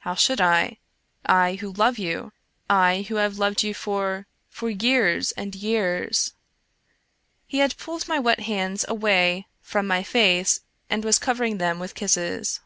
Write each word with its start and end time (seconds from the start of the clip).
How 0.00 0.16
should 0.16 0.40
I?— 0.40 0.78
I 1.44 1.54
who 1.54 1.70
love 1.72 1.98
you— 1.98 2.32
I 2.68 3.02
who 3.08 3.14
have 3.14 3.38
loved 3.38 3.62
you 3.62 3.72
for— 3.74 4.26
for 4.48 4.68
years 4.68 5.30
and 5.30 5.54
years!" 5.54 6.32
He 7.46 7.58
had 7.58 7.76
pulled 7.76 8.08
my 8.08 8.18
wet 8.18 8.40
hands 8.40 8.84
away 8.88 9.46
from 9.62 9.86
my 9.86 10.02
face 10.02 10.62
and 10.90 11.04
was 11.04 11.20
covering 11.20 11.58
them 11.58 11.78
with 11.78 11.94
kisses. 11.94 12.58